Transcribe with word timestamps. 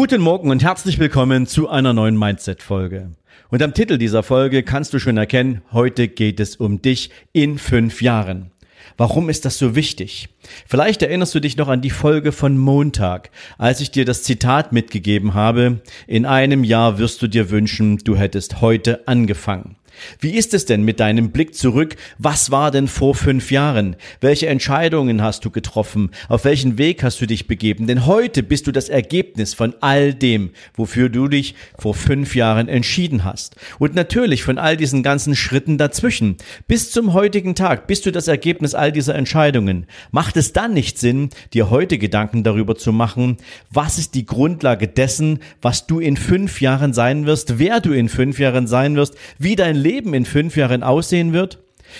Guten 0.00 0.22
Morgen 0.22 0.48
und 0.48 0.62
herzlich 0.62 0.98
willkommen 0.98 1.46
zu 1.46 1.68
einer 1.68 1.92
neuen 1.92 2.18
Mindset-Folge. 2.18 3.10
Und 3.50 3.62
am 3.62 3.74
Titel 3.74 3.98
dieser 3.98 4.22
Folge 4.22 4.62
kannst 4.62 4.94
du 4.94 4.98
schon 4.98 5.18
erkennen, 5.18 5.60
heute 5.72 6.08
geht 6.08 6.40
es 6.40 6.56
um 6.56 6.80
dich 6.80 7.10
in 7.34 7.58
fünf 7.58 8.00
Jahren. 8.00 8.50
Warum 8.96 9.28
ist 9.28 9.44
das 9.44 9.58
so 9.58 9.76
wichtig? 9.76 10.30
Vielleicht 10.66 11.02
erinnerst 11.02 11.34
du 11.34 11.40
dich 11.40 11.58
noch 11.58 11.68
an 11.68 11.82
die 11.82 11.90
Folge 11.90 12.32
von 12.32 12.56
Montag, 12.56 13.28
als 13.58 13.82
ich 13.82 13.90
dir 13.90 14.06
das 14.06 14.22
Zitat 14.22 14.72
mitgegeben 14.72 15.34
habe, 15.34 15.82
in 16.06 16.24
einem 16.24 16.64
Jahr 16.64 16.98
wirst 16.98 17.20
du 17.20 17.26
dir 17.26 17.50
wünschen, 17.50 17.98
du 17.98 18.16
hättest 18.16 18.62
heute 18.62 19.06
angefangen. 19.06 19.76
Wie 20.18 20.36
ist 20.36 20.54
es 20.54 20.64
denn 20.64 20.82
mit 20.82 21.00
deinem 21.00 21.30
Blick 21.30 21.54
zurück? 21.54 21.96
Was 22.18 22.50
war 22.50 22.70
denn 22.70 22.88
vor 22.88 23.14
fünf 23.14 23.50
Jahren? 23.50 23.96
Welche 24.20 24.48
Entscheidungen 24.48 25.22
hast 25.22 25.44
du 25.44 25.50
getroffen? 25.50 26.10
Auf 26.28 26.44
welchen 26.44 26.78
Weg 26.78 27.02
hast 27.02 27.20
du 27.20 27.26
dich 27.26 27.46
begeben? 27.46 27.86
Denn 27.86 28.06
heute 28.06 28.42
bist 28.42 28.66
du 28.66 28.72
das 28.72 28.88
Ergebnis 28.88 29.54
von 29.54 29.74
all 29.80 30.14
dem, 30.14 30.50
wofür 30.74 31.08
du 31.08 31.28
dich 31.28 31.54
vor 31.78 31.94
fünf 31.94 32.34
Jahren 32.34 32.68
entschieden 32.68 33.24
hast. 33.24 33.56
Und 33.78 33.94
natürlich 33.94 34.42
von 34.42 34.58
all 34.58 34.76
diesen 34.76 35.02
ganzen 35.02 35.36
Schritten 35.36 35.78
dazwischen. 35.78 36.36
Bis 36.66 36.90
zum 36.90 37.12
heutigen 37.12 37.54
Tag 37.54 37.86
bist 37.86 38.06
du 38.06 38.12
das 38.12 38.28
Ergebnis 38.28 38.74
all 38.74 38.92
dieser 38.92 39.14
Entscheidungen. 39.14 39.86
Macht 40.10 40.36
es 40.36 40.52
dann 40.52 40.74
nicht 40.74 40.98
Sinn, 40.98 41.30
dir 41.52 41.70
heute 41.70 41.98
Gedanken 41.98 42.42
darüber 42.42 42.76
zu 42.76 42.92
machen, 42.92 43.36
was 43.70 43.98
ist 43.98 44.14
die 44.14 44.26
Grundlage 44.26 44.88
dessen, 44.88 45.40
was 45.62 45.86
du 45.86 46.00
in 46.00 46.16
fünf 46.16 46.60
Jahren 46.60 46.92
sein 46.92 47.26
wirst, 47.26 47.58
wer 47.58 47.80
du 47.80 47.92
in 47.92 48.08
fünf 48.08 48.38
Jahren 48.38 48.66
sein 48.66 48.96
wirst, 48.96 49.14
wie 49.38 49.56
dein 49.56 49.76
Leben 49.76 49.89
in 49.98 50.24
fünf 50.24 50.56
Jahren 50.56 50.82
aussehen 50.82 51.32
wird? 51.32 51.58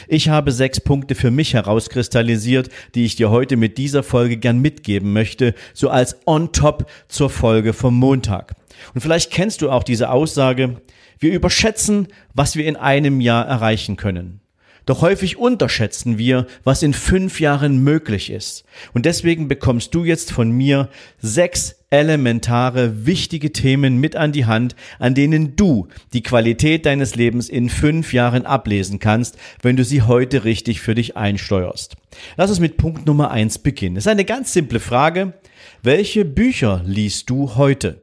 Ich 0.08 0.28
habe 0.28 0.52
sechs 0.52 0.80
Punkte 0.80 1.14
für 1.14 1.30
mich 1.30 1.54
herauskristallisiert, 1.54 2.68
die 2.94 3.04
ich 3.04 3.16
dir 3.16 3.30
heute 3.30 3.56
mit 3.56 3.78
dieser 3.78 4.02
Folge 4.02 4.36
gern 4.36 4.60
mitgeben 4.60 5.12
möchte, 5.12 5.54
so 5.74 5.90
als 5.90 6.16
on 6.26 6.52
top 6.52 6.88
zur 7.08 7.30
Folge 7.30 7.72
vom 7.72 7.96
Montag. 7.96 8.54
Und 8.94 9.00
vielleicht 9.00 9.30
kennst 9.30 9.62
du 9.62 9.70
auch 9.70 9.82
diese 9.82 10.10
Aussage, 10.10 10.80
wir 11.18 11.32
überschätzen, 11.32 12.08
was 12.34 12.56
wir 12.56 12.66
in 12.66 12.76
einem 12.76 13.20
Jahr 13.20 13.46
erreichen 13.46 13.96
können. 13.96 14.40
Doch 14.86 15.02
häufig 15.02 15.36
unterschätzen 15.36 16.16
wir, 16.16 16.46
was 16.64 16.82
in 16.82 16.94
fünf 16.94 17.40
Jahren 17.40 17.82
möglich 17.82 18.30
ist. 18.30 18.64
Und 18.94 19.06
deswegen 19.06 19.46
bekommst 19.46 19.94
du 19.94 20.04
jetzt 20.04 20.32
von 20.32 20.50
mir 20.50 20.88
sechs 21.20 21.79
elementare, 21.90 23.04
wichtige 23.06 23.52
Themen 23.52 23.98
mit 23.98 24.16
an 24.16 24.32
die 24.32 24.46
Hand, 24.46 24.76
an 24.98 25.14
denen 25.14 25.56
du 25.56 25.88
die 26.12 26.22
Qualität 26.22 26.86
deines 26.86 27.16
Lebens 27.16 27.48
in 27.48 27.68
fünf 27.68 28.12
Jahren 28.12 28.46
ablesen 28.46 29.00
kannst, 29.00 29.36
wenn 29.60 29.76
du 29.76 29.84
sie 29.84 30.02
heute 30.02 30.44
richtig 30.44 30.80
für 30.80 30.94
dich 30.94 31.16
einsteuerst. 31.16 31.96
Lass 32.36 32.50
uns 32.50 32.60
mit 32.60 32.76
Punkt 32.76 33.06
Nummer 33.06 33.30
eins 33.30 33.58
beginnen. 33.58 33.96
Es 33.96 34.04
ist 34.06 34.12
eine 34.12 34.24
ganz 34.24 34.52
simple 34.52 34.80
Frage. 34.80 35.34
Welche 35.82 36.24
Bücher 36.24 36.82
liest 36.86 37.28
du 37.28 37.56
heute? 37.56 38.02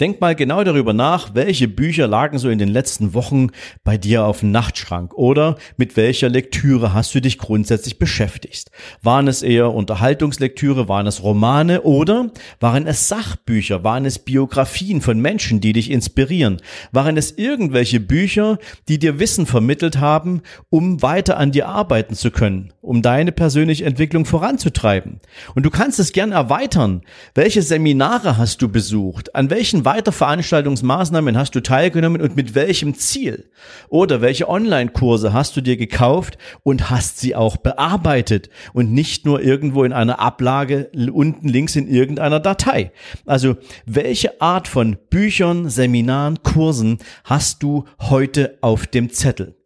Denk 0.00 0.18
mal 0.18 0.34
genau 0.34 0.64
darüber 0.64 0.94
nach, 0.94 1.34
welche 1.34 1.68
Bücher 1.68 2.06
lagen 2.06 2.38
so 2.38 2.48
in 2.48 2.58
den 2.58 2.70
letzten 2.70 3.12
Wochen 3.12 3.48
bei 3.84 3.98
dir 3.98 4.24
auf 4.24 4.40
dem 4.40 4.50
Nachtschrank 4.50 5.12
oder 5.12 5.58
mit 5.76 5.94
welcher 5.98 6.30
Lektüre 6.30 6.94
hast 6.94 7.14
du 7.14 7.20
dich 7.20 7.36
grundsätzlich 7.36 7.98
beschäftigt? 7.98 8.70
Waren 9.02 9.28
es 9.28 9.42
eher 9.42 9.74
Unterhaltungslektüre, 9.74 10.88
waren 10.88 11.06
es 11.06 11.22
Romane 11.22 11.82
oder 11.82 12.30
waren 12.60 12.86
es 12.86 13.08
Sachbücher, 13.08 13.84
waren 13.84 14.06
es 14.06 14.18
Biografien 14.18 15.02
von 15.02 15.20
Menschen, 15.20 15.60
die 15.60 15.74
dich 15.74 15.90
inspirieren? 15.90 16.62
Waren 16.92 17.18
es 17.18 17.32
irgendwelche 17.36 18.00
Bücher, 18.00 18.56
die 18.88 18.98
dir 18.98 19.18
Wissen 19.18 19.44
vermittelt 19.44 19.98
haben, 19.98 20.40
um 20.70 21.02
weiter 21.02 21.36
an 21.36 21.52
dir 21.52 21.68
arbeiten 21.68 22.14
zu 22.14 22.30
können, 22.30 22.72
um 22.80 23.02
deine 23.02 23.32
persönliche 23.32 23.84
Entwicklung 23.84 24.24
voranzutreiben? 24.24 25.20
Und 25.54 25.66
du 25.66 25.70
kannst 25.70 26.00
es 26.00 26.14
gern 26.14 26.32
erweitern. 26.32 27.02
Welche 27.34 27.60
Seminare 27.60 28.38
hast 28.38 28.62
du 28.62 28.70
besucht? 28.70 29.34
An 29.34 29.50
welchen 29.50 29.84
Weiterveranstaltungsmaßnahmen 29.90 31.36
hast 31.36 31.56
du 31.56 31.60
teilgenommen 31.60 32.22
und 32.22 32.36
mit 32.36 32.54
welchem 32.54 32.94
Ziel? 32.94 33.50
Oder 33.88 34.20
welche 34.20 34.48
Online-Kurse 34.48 35.32
hast 35.32 35.56
du 35.56 35.60
dir 35.60 35.76
gekauft 35.76 36.38
und 36.62 36.90
hast 36.90 37.18
sie 37.18 37.34
auch 37.34 37.56
bearbeitet 37.56 38.50
und 38.72 38.92
nicht 38.92 39.26
nur 39.26 39.42
irgendwo 39.42 39.82
in 39.82 39.92
einer 39.92 40.20
Ablage 40.20 40.92
unten 41.12 41.48
links 41.48 41.74
in 41.74 41.88
irgendeiner 41.88 42.38
Datei? 42.38 42.92
Also 43.26 43.56
welche 43.84 44.40
Art 44.40 44.68
von 44.68 44.96
Büchern, 45.10 45.68
Seminaren, 45.68 46.40
Kursen 46.44 46.98
hast 47.24 47.64
du 47.64 47.86
heute 47.98 48.58
auf 48.60 48.86
dem 48.86 49.10
Zettel? 49.10 49.59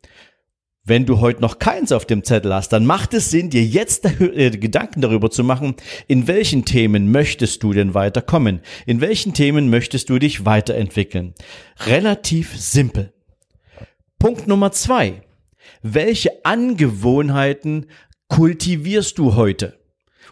Wenn 0.87 1.07
du 1.07 1.21
heute 1.21 1.41
noch 1.41 1.59
keins 1.59 1.93
auf 1.93 2.05
dem 2.05 2.25
Zettel 2.25 2.53
hast, 2.53 2.69
dann 2.69 2.85
macht 2.85 3.15
es 3.15 3.31
Sinn, 3.31 3.49
dir 3.49 3.65
jetzt 3.65 4.05
äh, 4.21 4.51
Gedanken 4.51 5.01
darüber 5.01 5.31
zu 5.31 5.43
machen, 5.43 5.77
in 6.09 6.27
welchen 6.27 6.67
Themen 6.67 7.11
möchtest 7.11 7.63
du 7.63 7.73
denn 7.73 7.95
weiterkommen? 7.95 8.61
In 8.85 9.01
welchen 9.01 9.33
Themen 9.33 9.71
möchtest 9.71 10.11
du 10.11 10.19
dich 10.19 10.45
weiterentwickeln? 10.45 11.33
Relativ 11.87 12.55
simpel. 12.55 13.15
Punkt 14.19 14.47
Nummer 14.47 14.73
zwei. 14.73 15.23
Welche 15.81 16.45
Angewohnheiten 16.45 17.87
kultivierst 18.29 19.17
du 19.17 19.37
heute? 19.37 19.79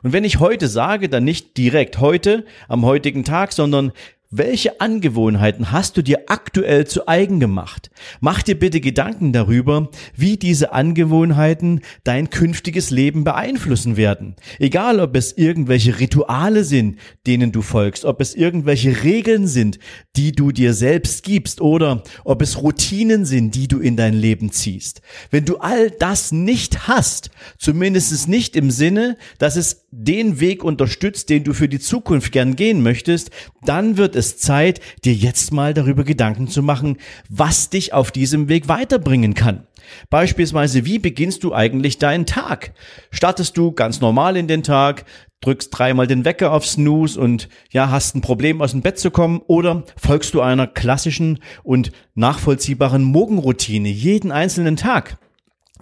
Und 0.02 0.12
wenn 0.12 0.24
ich 0.24 0.38
heute 0.38 0.68
sage, 0.68 1.08
dann 1.08 1.24
nicht 1.24 1.56
direkt 1.56 1.98
heute, 1.98 2.44
am 2.68 2.84
heutigen 2.84 3.24
Tag, 3.24 3.54
sondern 3.54 3.92
welche 4.34 4.80
Angewohnheiten 4.80 5.72
hast 5.72 5.98
du 5.98 6.02
dir 6.02 6.22
aktuell 6.28 6.86
zu 6.86 7.06
eigen 7.06 7.38
gemacht? 7.38 7.90
Mach 8.20 8.42
dir 8.42 8.58
bitte 8.58 8.80
Gedanken 8.80 9.34
darüber, 9.34 9.90
wie 10.16 10.38
diese 10.38 10.72
Angewohnheiten 10.72 11.82
dein 12.02 12.30
künftiges 12.30 12.88
Leben 12.90 13.24
beeinflussen 13.24 13.98
werden. 13.98 14.34
Egal, 14.58 15.00
ob 15.00 15.14
es 15.16 15.36
irgendwelche 15.36 16.00
Rituale 16.00 16.64
sind, 16.64 16.98
denen 17.26 17.52
du 17.52 17.60
folgst, 17.60 18.06
ob 18.06 18.22
es 18.22 18.34
irgendwelche 18.34 19.04
Regeln 19.04 19.46
sind, 19.46 19.78
die 20.16 20.32
du 20.32 20.50
dir 20.50 20.72
selbst 20.72 21.24
gibst 21.24 21.60
oder 21.60 22.02
ob 22.24 22.40
es 22.40 22.62
Routinen 22.62 23.26
sind, 23.26 23.54
die 23.54 23.68
du 23.68 23.80
in 23.80 23.98
dein 23.98 24.14
Leben 24.14 24.50
ziehst. 24.50 25.02
Wenn 25.30 25.44
du 25.44 25.58
all 25.58 25.90
das 25.90 26.32
nicht 26.32 26.88
hast, 26.88 27.30
zumindest 27.58 28.28
nicht 28.28 28.56
im 28.56 28.70
Sinne, 28.70 29.18
dass 29.36 29.56
es 29.56 29.84
den 29.90 30.40
Weg 30.40 30.64
unterstützt, 30.64 31.28
den 31.28 31.44
du 31.44 31.52
für 31.52 31.68
die 31.68 31.80
Zukunft 31.80 32.32
gern 32.32 32.56
gehen 32.56 32.82
möchtest, 32.82 33.30
dann 33.64 33.98
wird 33.98 34.16
es 34.16 34.21
es 34.22 34.38
Zeit, 34.38 34.80
dir 35.04 35.12
jetzt 35.12 35.52
mal 35.52 35.74
darüber 35.74 36.04
Gedanken 36.04 36.46
zu 36.46 36.62
machen, 36.62 36.98
was 37.28 37.70
dich 37.70 37.92
auf 37.92 38.12
diesem 38.12 38.48
Weg 38.48 38.68
weiterbringen 38.68 39.34
kann. 39.34 39.66
Beispielsweise, 40.10 40.84
wie 40.84 41.00
beginnst 41.00 41.42
du 41.42 41.52
eigentlich 41.52 41.98
deinen 41.98 42.24
Tag? 42.24 42.72
Startest 43.10 43.56
du 43.56 43.72
ganz 43.72 44.00
normal 44.00 44.36
in 44.36 44.46
den 44.46 44.62
Tag, 44.62 45.04
drückst 45.40 45.76
dreimal 45.76 46.06
den 46.06 46.24
Wecker 46.24 46.52
auf 46.52 46.64
Snooze 46.64 47.20
und 47.20 47.48
ja, 47.72 47.90
hast 47.90 48.14
ein 48.14 48.20
Problem 48.20 48.62
aus 48.62 48.70
dem 48.70 48.82
Bett 48.82 49.00
zu 49.00 49.10
kommen 49.10 49.42
oder 49.48 49.82
folgst 49.96 50.34
du 50.34 50.40
einer 50.40 50.68
klassischen 50.68 51.40
und 51.64 51.90
nachvollziehbaren 52.14 53.02
Morgenroutine 53.02 53.88
jeden 53.88 54.30
einzelnen 54.30 54.76
Tag? 54.76 55.18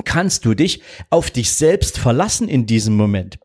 Kannst 0.05 0.47
du 0.47 0.55
dich 0.55 0.83
auf 1.11 1.31
dich 1.31 1.53
selbst 1.53 1.99
verlassen 1.99 2.49
in 2.49 2.65
diesem 2.65 2.97
Moment? 2.97 3.39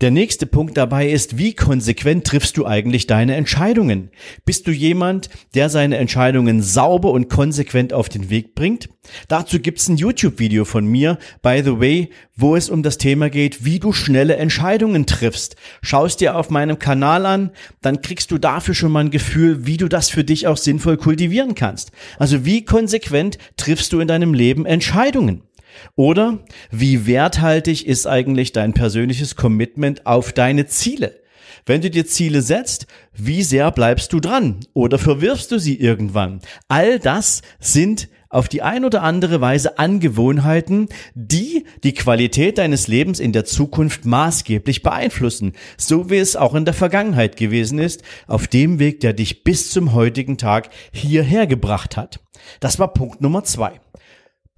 Der 0.00 0.12
nächste 0.12 0.46
Punkt 0.46 0.76
dabei 0.76 1.10
ist, 1.10 1.38
wie 1.38 1.54
konsequent 1.54 2.24
triffst 2.24 2.56
du 2.56 2.64
eigentlich 2.64 3.08
deine 3.08 3.34
Entscheidungen? 3.34 4.10
Bist 4.44 4.68
du 4.68 4.70
jemand, 4.70 5.28
der 5.56 5.70
seine 5.70 5.96
Entscheidungen 5.96 6.62
sauber 6.62 7.10
und 7.10 7.28
konsequent 7.28 7.92
auf 7.92 8.08
den 8.08 8.30
Weg 8.30 8.54
bringt? 8.54 8.90
Dazu 9.26 9.58
gibt's 9.58 9.88
ein 9.88 9.96
YouTube-Video 9.96 10.64
von 10.64 10.86
mir, 10.86 11.18
by 11.42 11.62
the 11.64 11.80
way, 11.80 12.10
wo 12.36 12.54
es 12.54 12.70
um 12.70 12.84
das 12.84 12.98
Thema 12.98 13.28
geht, 13.28 13.64
wie 13.64 13.80
du 13.80 13.92
schnelle 13.92 14.36
Entscheidungen 14.36 15.04
triffst. 15.04 15.56
Schaust 15.82 16.20
dir 16.20 16.36
auf 16.36 16.48
meinem 16.48 16.78
Kanal 16.78 17.26
an, 17.26 17.50
dann 17.80 18.00
kriegst 18.00 18.30
du 18.30 18.38
dafür 18.38 18.76
schon 18.76 18.92
mal 18.92 19.00
ein 19.00 19.10
Gefühl, 19.10 19.66
wie 19.66 19.78
du 19.78 19.88
das 19.88 20.10
für 20.10 20.22
dich 20.22 20.46
auch 20.46 20.58
sinnvoll 20.58 20.96
kultivieren 20.96 21.56
kannst. 21.56 21.90
Also 22.20 22.44
wie 22.44 22.64
konsequent 22.64 23.38
triffst 23.56 23.92
du 23.92 23.98
in 23.98 24.06
deinem 24.06 24.32
Leben 24.32 24.64
Entscheidungen? 24.64 25.47
Oder 25.96 26.38
wie 26.70 27.06
werthaltig 27.06 27.86
ist 27.86 28.06
eigentlich 28.06 28.52
dein 28.52 28.74
persönliches 28.74 29.36
Commitment 29.36 30.06
auf 30.06 30.32
deine 30.32 30.66
Ziele? 30.66 31.20
Wenn 31.66 31.80
du 31.80 31.90
dir 31.90 32.06
Ziele 32.06 32.42
setzt, 32.42 32.86
wie 33.12 33.42
sehr 33.42 33.70
bleibst 33.70 34.12
du 34.12 34.20
dran? 34.20 34.60
Oder 34.72 34.98
verwirfst 34.98 35.52
du 35.52 35.58
sie 35.58 35.78
irgendwann? 35.78 36.40
All 36.68 36.98
das 36.98 37.42
sind 37.60 38.08
auf 38.30 38.48
die 38.48 38.62
ein 38.62 38.84
oder 38.84 39.02
andere 39.02 39.40
Weise 39.40 39.78
Angewohnheiten, 39.78 40.88
die 41.14 41.64
die 41.82 41.94
Qualität 41.94 42.58
deines 42.58 42.88
Lebens 42.88 43.20
in 43.20 43.32
der 43.32 43.44
Zukunft 43.44 44.04
maßgeblich 44.04 44.82
beeinflussen, 44.82 45.52
so 45.76 46.10
wie 46.10 46.18
es 46.18 46.36
auch 46.36 46.54
in 46.54 46.64
der 46.64 46.74
Vergangenheit 46.74 47.36
gewesen 47.36 47.78
ist, 47.78 48.02
auf 48.26 48.46
dem 48.46 48.78
Weg, 48.78 49.00
der 49.00 49.12
dich 49.12 49.44
bis 49.44 49.70
zum 49.70 49.94
heutigen 49.94 50.36
Tag 50.36 50.70
hierher 50.92 51.46
gebracht 51.46 51.96
hat. 51.96 52.20
Das 52.60 52.78
war 52.78 52.92
Punkt 52.92 53.20
Nummer 53.20 53.44
zwei. 53.44 53.80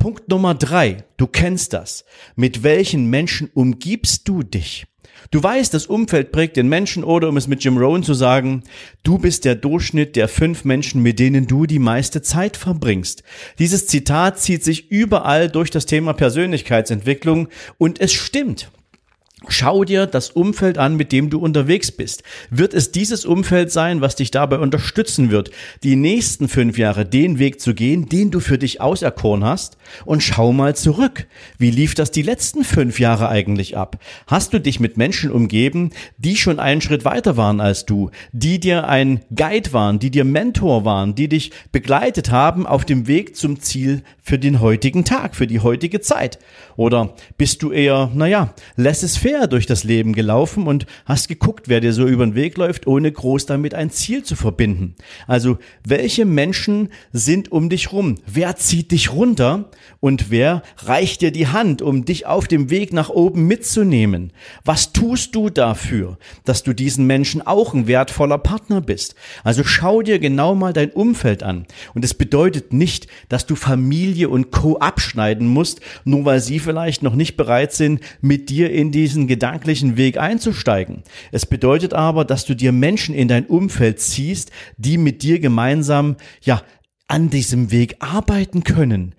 Punkt 0.00 0.30
Nummer 0.30 0.54
drei. 0.54 1.04
Du 1.18 1.26
kennst 1.26 1.74
das. 1.74 2.06
Mit 2.34 2.62
welchen 2.62 3.10
Menschen 3.10 3.50
umgibst 3.52 4.26
du 4.26 4.42
dich? 4.42 4.86
Du 5.30 5.42
weißt, 5.42 5.74
das 5.74 5.84
Umfeld 5.84 6.32
prägt 6.32 6.56
den 6.56 6.70
Menschen 6.70 7.04
oder 7.04 7.28
um 7.28 7.36
es 7.36 7.46
mit 7.46 7.62
Jim 7.62 7.76
Rohn 7.76 8.02
zu 8.02 8.14
sagen, 8.14 8.62
du 9.02 9.18
bist 9.18 9.44
der 9.44 9.56
Durchschnitt 9.56 10.16
der 10.16 10.28
fünf 10.28 10.64
Menschen, 10.64 11.02
mit 11.02 11.18
denen 11.18 11.46
du 11.46 11.66
die 11.66 11.78
meiste 11.78 12.22
Zeit 12.22 12.56
verbringst. 12.56 13.22
Dieses 13.58 13.86
Zitat 13.88 14.40
zieht 14.40 14.64
sich 14.64 14.90
überall 14.90 15.50
durch 15.50 15.70
das 15.70 15.84
Thema 15.84 16.14
Persönlichkeitsentwicklung 16.14 17.48
und 17.76 18.00
es 18.00 18.14
stimmt. 18.14 18.70
Schau 19.48 19.84
dir 19.84 20.04
das 20.06 20.28
Umfeld 20.30 20.76
an, 20.76 20.96
mit 20.96 21.12
dem 21.12 21.30
du 21.30 21.38
unterwegs 21.38 21.90
bist. 21.90 22.22
Wird 22.50 22.74
es 22.74 22.92
dieses 22.92 23.24
Umfeld 23.24 23.72
sein, 23.72 24.02
was 24.02 24.14
dich 24.14 24.30
dabei 24.30 24.58
unterstützen 24.58 25.30
wird, 25.30 25.50
die 25.82 25.96
nächsten 25.96 26.46
fünf 26.46 26.76
Jahre 26.76 27.06
den 27.06 27.38
Weg 27.38 27.58
zu 27.58 27.72
gehen, 27.72 28.06
den 28.06 28.30
du 28.30 28.40
für 28.40 28.58
dich 28.58 28.82
auserkoren 28.82 29.42
hast? 29.42 29.78
Und 30.04 30.22
schau 30.22 30.52
mal 30.52 30.76
zurück. 30.76 31.26
Wie 31.56 31.70
lief 31.70 31.94
das 31.94 32.10
die 32.10 32.20
letzten 32.20 32.64
fünf 32.64 33.00
Jahre 33.00 33.30
eigentlich 33.30 33.78
ab? 33.78 33.98
Hast 34.26 34.52
du 34.52 34.60
dich 34.60 34.78
mit 34.78 34.98
Menschen 34.98 35.30
umgeben, 35.30 35.90
die 36.18 36.36
schon 36.36 36.60
einen 36.60 36.82
Schritt 36.82 37.06
weiter 37.06 37.38
waren 37.38 37.62
als 37.62 37.86
du, 37.86 38.10
die 38.32 38.60
dir 38.60 38.88
ein 38.88 39.20
Guide 39.34 39.72
waren, 39.72 39.98
die 39.98 40.10
dir 40.10 40.24
Mentor 40.24 40.84
waren, 40.84 41.14
die 41.14 41.28
dich 41.28 41.50
begleitet 41.72 42.30
haben 42.30 42.66
auf 42.66 42.84
dem 42.84 43.06
Weg 43.06 43.36
zum 43.36 43.58
Ziel 43.60 44.02
für 44.22 44.38
den 44.38 44.60
heutigen 44.60 45.06
Tag, 45.06 45.34
für 45.34 45.46
die 45.46 45.60
heutige 45.60 46.02
Zeit? 46.02 46.38
Oder 46.76 47.14
bist 47.38 47.62
du 47.62 47.72
eher, 47.72 48.10
naja, 48.14 48.54
lass 48.76 49.02
es 49.02 49.16
fair 49.16 49.29
durch 49.48 49.66
das 49.66 49.84
Leben 49.84 50.12
gelaufen 50.12 50.66
und 50.66 50.86
hast 51.04 51.28
geguckt, 51.28 51.68
wer 51.68 51.80
dir 51.80 51.92
so 51.92 52.06
über 52.06 52.26
den 52.26 52.34
Weg 52.34 52.56
läuft, 52.56 52.86
ohne 52.86 53.10
groß 53.10 53.46
damit 53.46 53.74
ein 53.74 53.90
Ziel 53.90 54.22
zu 54.22 54.36
verbinden. 54.36 54.94
Also, 55.26 55.58
welche 55.86 56.24
Menschen 56.24 56.88
sind 57.12 57.52
um 57.52 57.68
dich 57.68 57.92
rum? 57.92 58.16
Wer 58.26 58.56
zieht 58.56 58.90
dich 58.92 59.12
runter? 59.12 59.70
Und 60.00 60.30
wer 60.30 60.62
reicht 60.78 61.20
dir 61.20 61.30
die 61.30 61.48
Hand, 61.48 61.82
um 61.82 62.04
dich 62.04 62.26
auf 62.26 62.48
dem 62.48 62.70
Weg 62.70 62.92
nach 62.92 63.10
oben 63.10 63.46
mitzunehmen? 63.46 64.32
Was 64.64 64.92
tust 64.92 65.34
du 65.34 65.50
dafür, 65.50 66.18
dass 66.44 66.62
du 66.62 66.72
diesen 66.72 67.06
Menschen 67.06 67.46
auch 67.46 67.74
ein 67.74 67.86
wertvoller 67.86 68.38
Partner 68.38 68.80
bist? 68.80 69.14
Also 69.44 69.62
schau 69.64 70.02
dir 70.02 70.18
genau 70.18 70.54
mal 70.54 70.72
dein 70.72 70.90
Umfeld 70.90 71.42
an. 71.42 71.66
Und 71.94 72.04
es 72.04 72.14
bedeutet 72.14 72.72
nicht, 72.72 73.08
dass 73.28 73.46
du 73.46 73.54
Familie 73.54 74.28
und 74.28 74.50
Co. 74.50 74.78
abschneiden 74.78 75.46
musst, 75.46 75.80
nur 76.04 76.24
weil 76.24 76.40
sie 76.40 76.58
vielleicht 76.58 77.02
noch 77.02 77.14
nicht 77.14 77.36
bereit 77.36 77.72
sind, 77.72 78.00
mit 78.20 78.48
dir 78.48 78.70
in 78.70 78.92
diesen 78.92 79.19
diesen 79.20 79.26
gedanklichen 79.26 79.96
Weg 79.96 80.18
einzusteigen. 80.18 81.02
Es 81.32 81.46
bedeutet 81.46 81.94
aber, 81.94 82.24
dass 82.24 82.46
du 82.46 82.54
dir 82.54 82.72
Menschen 82.72 83.14
in 83.14 83.28
dein 83.28 83.46
Umfeld 83.46 84.00
ziehst, 84.00 84.50
die 84.76 84.96
mit 84.98 85.22
dir 85.22 85.38
gemeinsam, 85.40 86.16
ja, 86.42 86.62
an 87.06 87.28
diesem 87.28 87.70
Weg 87.70 87.96
arbeiten 87.98 88.62
können. 88.64 89.14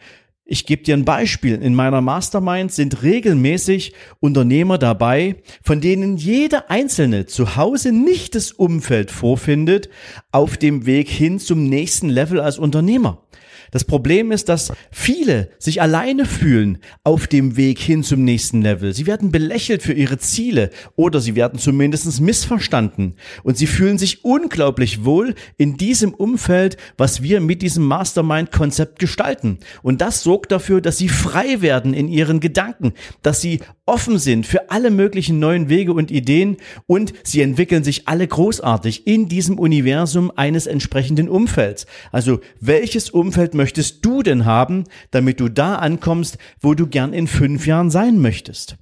Ich 0.46 0.66
gebe 0.66 0.84
dir 0.84 0.96
ein 0.96 1.06
Beispiel. 1.06 1.62
In 1.62 1.76
meiner 1.76 2.02
Mastermind 2.02 2.72
sind 2.72 3.04
regelmäßig 3.04 3.94
Unternehmer 4.20 4.78
dabei, 4.78 5.36
von 5.64 5.82
denen 5.82 6.18
jeder 6.18 6.70
einzelne 6.70 7.26
zu 7.26 7.56
Hause 7.56 7.92
nicht 7.92 8.36
das 8.36 8.52
Umfeld 8.52 9.12
vorfindet 9.12 9.90
auf 10.32 10.58
dem 10.58 10.86
Weg 10.86 11.10
hin 11.10 11.40
zum 11.40 11.70
nächsten 11.70 12.10
Level 12.10 12.40
als 12.40 12.60
Unternehmer. 12.60 13.24
Das 13.72 13.86
Problem 13.86 14.32
ist, 14.32 14.50
dass 14.50 14.72
viele 14.92 15.50
sich 15.58 15.82
alleine 15.82 16.26
fühlen 16.26 16.78
auf 17.04 17.28
dem 17.28 17.56
Weg 17.56 17.80
hin 17.80 18.04
zum 18.04 18.24
nächsten 18.24 18.62
Level. 18.62 18.94
Sie 18.94 19.08
werden 19.08 19.32
belächelt 19.32 19.82
für 19.82 19.94
ihre 19.94 20.18
Ziele 20.18 20.70
oder 20.96 21.22
sie 21.22 21.36
werden 21.36 21.58
zumindest 21.58 22.22
missverstanden. 22.22 23.16
Und 23.44 23.58
sie 23.58 23.68
fühlen 23.68 23.98
sich 23.98 24.26
unglaublich 24.26 25.06
wohl 25.06 25.36
in 25.58 25.78
diesem 25.78 26.14
Umfeld, 26.14 26.78
was 26.98 27.22
wir 27.24 27.40
mit 27.40 27.62
diesem 27.62 27.86
Mastermind-Konzept 27.86 29.00
gestalten. 29.00 29.60
Und 29.82 30.02
das 30.02 30.22
sorgt 30.22 30.52
dafür, 30.52 30.82
dass 30.82 30.98
sie 30.98 31.10
frei 31.10 31.62
werden 31.62 31.94
in 31.94 32.10
ihren 32.10 32.42
Gedanken, 32.42 32.94
dass 33.22 33.40
sie 33.40 33.62
offen 33.92 34.20
sind 34.20 34.48
für 34.48 34.72
alle 34.72 34.90
möglichen 34.90 35.38
neuen 35.40 35.68
Wege 35.68 35.92
und 35.92 36.12
Ideen 36.12 36.56
und 36.88 37.14
sie 37.24 37.42
entwickeln 37.42 37.84
sich 37.84 38.08
alle 38.08 38.26
großartig 38.26 39.06
in 39.06 39.28
diesem 39.28 39.60
Universum 39.60 40.32
eines 40.34 40.66
entsprechenden 40.66 41.28
Umfelds. 41.28 41.86
Also 42.14 42.40
welches 42.62 43.10
Umfeld 43.10 43.54
möchtest 43.54 44.06
du 44.06 44.24
denn 44.24 44.46
haben, 44.46 44.86
damit 45.12 45.42
du 45.42 45.50
da 45.50 45.76
ankommst, 45.76 46.38
wo 46.62 46.74
du 46.74 46.88
gern 46.88 47.12
in 47.12 47.28
fünf 47.28 47.68
Jahren 47.68 47.92
sein 47.92 48.20
möchtest? 48.20 48.78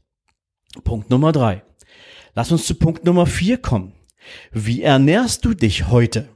Punkt 0.84 1.10
Nummer 1.10 1.32
drei. 1.32 1.64
Lass 2.36 2.52
uns 2.52 2.68
zu 2.68 2.76
Punkt 2.76 3.04
Nummer 3.04 3.26
vier 3.26 3.58
kommen. 3.58 3.94
Wie 4.52 4.84
ernährst 4.84 5.44
du 5.44 5.56
dich 5.56 5.88
heute? 5.88 6.30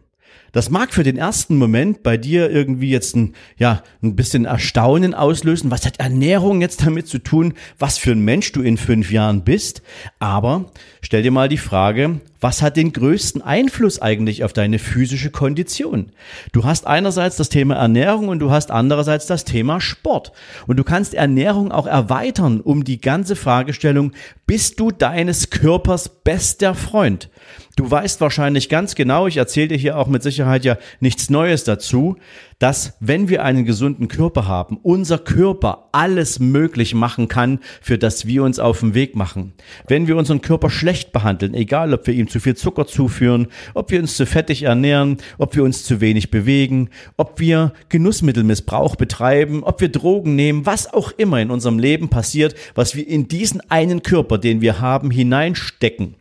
Das 0.53 0.69
mag 0.69 0.93
für 0.93 1.03
den 1.03 1.17
ersten 1.17 1.57
Moment 1.57 2.03
bei 2.03 2.15
dir 2.15 2.49
irgendwie 2.51 2.91
jetzt 2.91 3.15
ein, 3.15 3.33
ja, 3.57 3.81
ein 4.03 4.15
bisschen 4.15 4.45
Erstaunen 4.45 5.15
auslösen. 5.15 5.71
Was 5.71 5.85
hat 5.85 5.99
Ernährung 5.99 6.61
jetzt 6.61 6.85
damit 6.85 7.07
zu 7.07 7.17
tun, 7.17 7.55
was 7.79 7.97
für 7.97 8.11
ein 8.11 8.21
Mensch 8.21 8.51
du 8.51 8.61
in 8.61 8.77
fünf 8.77 9.11
Jahren 9.11 9.43
bist? 9.43 9.81
Aber 10.19 10.71
stell 11.01 11.23
dir 11.23 11.31
mal 11.31 11.49
die 11.49 11.57
Frage, 11.57 12.21
was 12.43 12.61
hat 12.61 12.75
den 12.75 12.91
größten 12.91 13.41
Einfluss 13.41 14.01
eigentlich 14.01 14.43
auf 14.43 14.51
deine 14.51 14.77
physische 14.77 15.31
Kondition? 15.31 16.11
Du 16.51 16.65
hast 16.65 16.85
einerseits 16.85 17.37
das 17.37 17.47
Thema 17.47 17.75
Ernährung 17.75 18.27
und 18.27 18.39
du 18.39 18.51
hast 18.51 18.69
andererseits 18.69 19.27
das 19.27 19.45
Thema 19.45 19.79
Sport. 19.79 20.33
Und 20.67 20.75
du 20.75 20.83
kannst 20.83 21.13
Ernährung 21.13 21.71
auch 21.71 21.87
erweitern 21.87 22.59
um 22.59 22.83
die 22.83 22.99
ganze 22.99 23.37
Fragestellung, 23.37 24.11
bist 24.45 24.77
du 24.81 24.91
deines 24.91 25.51
Körpers 25.51 26.09
bester 26.09 26.75
Freund? 26.75 27.29
Du 27.77 27.89
weißt 27.89 28.19
wahrscheinlich 28.19 28.67
ganz 28.67 28.93
genau, 28.93 29.25
ich 29.25 29.37
erzähle 29.37 29.69
dir 29.69 29.77
hier 29.77 29.97
auch 29.97 30.07
mit 30.07 30.21
Sicherheit 30.21 30.65
ja 30.65 30.77
nichts 30.99 31.29
Neues 31.29 31.63
dazu, 31.63 32.17
dass 32.59 32.97
wenn 32.99 33.29
wir 33.29 33.43
einen 33.43 33.65
gesunden 33.65 34.07
Körper 34.07 34.47
haben, 34.47 34.77
unser 34.81 35.17
Körper 35.17 35.89
alles 35.91 36.39
möglich 36.39 36.93
machen 36.93 37.27
kann, 37.27 37.59
für 37.81 37.97
das 37.97 38.25
wir 38.25 38.43
uns 38.43 38.59
auf 38.59 38.79
den 38.79 38.93
Weg 38.93 39.15
machen. 39.15 39.53
Wenn 39.87 40.07
wir 40.07 40.17
unseren 40.17 40.41
Körper 40.41 40.69
schlecht 40.69 41.11
behandeln, 41.11 41.53
egal 41.53 41.93
ob 41.93 42.07
wir 42.07 42.13
ihm 42.13 42.27
zu 42.27 42.39
viel 42.39 42.55
Zucker 42.55 42.87
zuführen, 42.87 43.47
ob 43.73 43.91
wir 43.91 43.99
uns 43.99 44.17
zu 44.17 44.25
fettig 44.25 44.63
ernähren, 44.63 45.17
ob 45.37 45.55
wir 45.55 45.63
uns 45.63 45.83
zu 45.83 46.01
wenig 46.01 46.31
bewegen, 46.31 46.89
ob 47.17 47.39
wir 47.39 47.73
Genussmittelmissbrauch 47.89 48.95
betreiben, 48.95 49.63
ob 49.63 49.81
wir 49.81 49.89
Drogen 49.89 50.35
nehmen, 50.35 50.65
was 50.65 50.91
auch 50.93 51.11
immer 51.17 51.41
in 51.41 51.51
unserem 51.51 51.79
Leben 51.79 52.09
passiert, 52.09 52.55
was 52.75 52.95
wir 52.95 53.07
in 53.07 53.27
diesen 53.27 53.61
einen 53.69 54.03
Körper, 54.03 54.37
den 54.37 54.61
wir 54.61 54.79
haben, 54.79 55.11
hineinstecken, 55.11 56.15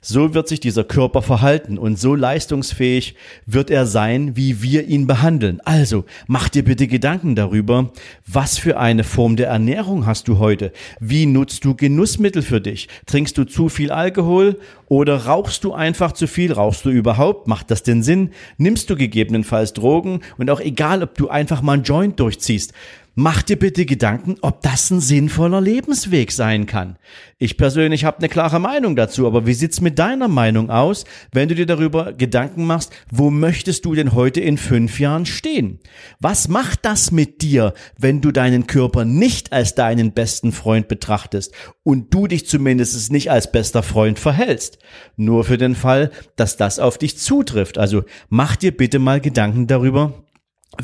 so 0.00 0.34
wird 0.34 0.48
sich 0.48 0.60
dieser 0.60 0.84
Körper 0.84 1.22
verhalten 1.22 1.78
und 1.78 1.98
so 1.98 2.14
leistungsfähig 2.14 3.14
wird 3.46 3.70
er 3.70 3.86
sein, 3.86 4.36
wie 4.36 4.62
wir 4.62 4.86
ihn 4.86 5.06
behandeln. 5.06 5.60
Also 5.64 6.04
mach 6.26 6.48
dir 6.48 6.64
bitte 6.64 6.86
Gedanken 6.86 7.34
darüber, 7.34 7.90
was 8.26 8.58
für 8.58 8.78
eine 8.78 9.04
Form 9.04 9.36
der 9.36 9.48
Ernährung 9.48 10.06
hast 10.06 10.28
du 10.28 10.38
heute? 10.38 10.72
Wie 11.00 11.26
nutzt 11.26 11.64
du 11.64 11.74
Genussmittel 11.74 12.42
für 12.42 12.60
dich? 12.60 12.88
Trinkst 13.06 13.36
du 13.38 13.44
zu 13.44 13.68
viel 13.68 13.90
Alkohol 13.90 14.58
oder 14.86 15.26
rauchst 15.26 15.64
du 15.64 15.72
einfach 15.72 16.12
zu 16.12 16.26
viel? 16.26 16.52
Rauchst 16.52 16.84
du 16.84 16.90
überhaupt? 16.90 17.48
Macht 17.48 17.70
das 17.70 17.82
den 17.82 18.02
Sinn? 18.02 18.30
Nimmst 18.56 18.90
du 18.90 18.96
gegebenenfalls 18.96 19.72
Drogen? 19.72 20.20
Und 20.36 20.50
auch 20.50 20.60
egal, 20.60 21.02
ob 21.02 21.16
du 21.16 21.28
einfach 21.28 21.62
mal 21.62 21.74
einen 21.74 21.82
Joint 21.82 22.20
durchziehst. 22.20 22.72
Mach 23.20 23.42
dir 23.42 23.58
bitte 23.58 23.84
Gedanken, 23.84 24.36
ob 24.42 24.62
das 24.62 24.92
ein 24.92 25.00
sinnvoller 25.00 25.60
Lebensweg 25.60 26.30
sein 26.30 26.66
kann. 26.66 26.98
Ich 27.36 27.56
persönlich 27.56 28.04
habe 28.04 28.18
eine 28.18 28.28
klare 28.28 28.60
Meinung 28.60 28.94
dazu, 28.94 29.26
aber 29.26 29.44
wie 29.44 29.54
sieht's 29.54 29.80
mit 29.80 29.98
deiner 29.98 30.28
Meinung 30.28 30.70
aus, 30.70 31.04
wenn 31.32 31.48
du 31.48 31.56
dir 31.56 31.66
darüber 31.66 32.12
Gedanken 32.12 32.64
machst, 32.64 32.92
wo 33.10 33.30
möchtest 33.30 33.84
du 33.84 33.96
denn 33.96 34.12
heute 34.12 34.40
in 34.40 34.56
fünf 34.56 35.00
Jahren 35.00 35.26
stehen? 35.26 35.80
Was 36.20 36.46
macht 36.46 36.84
das 36.84 37.10
mit 37.10 37.42
dir, 37.42 37.74
wenn 37.98 38.20
du 38.20 38.30
deinen 38.30 38.68
Körper 38.68 39.04
nicht 39.04 39.52
als 39.52 39.74
deinen 39.74 40.12
besten 40.12 40.52
Freund 40.52 40.86
betrachtest 40.86 41.52
und 41.82 42.14
du 42.14 42.28
dich 42.28 42.46
zumindest 42.46 43.10
nicht 43.10 43.32
als 43.32 43.50
bester 43.50 43.82
Freund 43.82 44.20
verhältst? 44.20 44.78
Nur 45.16 45.42
für 45.42 45.58
den 45.58 45.74
Fall, 45.74 46.12
dass 46.36 46.56
das 46.56 46.78
auf 46.78 46.98
dich 46.98 47.18
zutrifft. 47.18 47.78
Also 47.78 48.04
mach 48.28 48.54
dir 48.54 48.70
bitte 48.70 49.00
mal 49.00 49.20
Gedanken 49.20 49.66
darüber, 49.66 50.24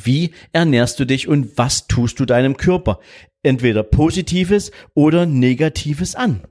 wie 0.02 0.32
ernährst 0.52 0.98
du 1.00 1.04
dich 1.04 1.28
und 1.28 1.56
was 1.56 1.86
tust 1.86 2.20
du 2.20 2.24
deinem 2.24 2.56
Körper? 2.56 3.00
Entweder 3.42 3.82
positives 3.82 4.70
oder 4.94 5.26
negatives 5.26 6.14
an. 6.14 6.42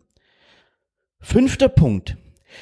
Fünfter 1.19 1.69
Punkt. 1.69 2.17